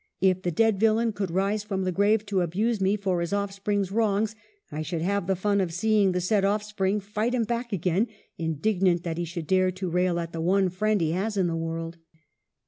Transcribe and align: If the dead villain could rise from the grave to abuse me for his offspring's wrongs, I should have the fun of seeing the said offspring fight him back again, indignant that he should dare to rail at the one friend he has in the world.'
If 0.19 0.41
the 0.41 0.49
dead 0.49 0.79
villain 0.79 1.13
could 1.13 1.29
rise 1.29 1.63
from 1.63 1.83
the 1.83 1.91
grave 1.91 2.25
to 2.25 2.41
abuse 2.41 2.81
me 2.81 2.97
for 2.97 3.21
his 3.21 3.33
offspring's 3.33 3.91
wrongs, 3.91 4.35
I 4.71 4.81
should 4.81 5.03
have 5.03 5.27
the 5.27 5.35
fun 5.35 5.61
of 5.61 5.71
seeing 5.71 6.11
the 6.11 6.19
said 6.19 6.43
offspring 6.43 6.99
fight 6.99 7.35
him 7.35 7.43
back 7.43 7.71
again, 7.71 8.07
indignant 8.35 9.03
that 9.03 9.19
he 9.19 9.25
should 9.25 9.45
dare 9.45 9.69
to 9.73 9.91
rail 9.91 10.19
at 10.19 10.31
the 10.33 10.41
one 10.41 10.69
friend 10.69 10.99
he 11.01 11.11
has 11.11 11.37
in 11.37 11.45
the 11.45 11.55
world.' 11.55 11.97